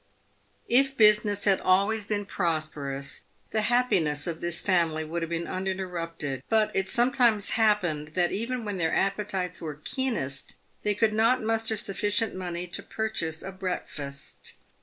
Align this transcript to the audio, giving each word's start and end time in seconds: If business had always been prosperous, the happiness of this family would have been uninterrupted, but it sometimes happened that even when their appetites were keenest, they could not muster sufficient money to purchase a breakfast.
If 0.67 0.97
business 0.97 1.45
had 1.45 1.61
always 1.61 2.05
been 2.05 2.25
prosperous, 2.25 3.21
the 3.51 3.61
happiness 3.61 4.25
of 4.25 4.41
this 4.41 4.59
family 4.59 5.03
would 5.03 5.21
have 5.21 5.29
been 5.29 5.45
uninterrupted, 5.45 6.41
but 6.49 6.71
it 6.75 6.89
sometimes 6.89 7.51
happened 7.51 8.15
that 8.15 8.31
even 8.31 8.65
when 8.65 8.77
their 8.79 8.91
appetites 8.91 9.61
were 9.61 9.75
keenest, 9.83 10.55
they 10.81 10.95
could 10.95 11.13
not 11.13 11.43
muster 11.43 11.77
sufficient 11.77 12.33
money 12.33 12.65
to 12.65 12.81
purchase 12.81 13.43
a 13.43 13.51
breakfast. 13.51 14.55